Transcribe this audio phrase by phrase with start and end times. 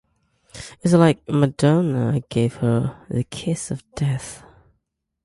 [0.81, 4.43] It's like Madonna gave her the kiss of death!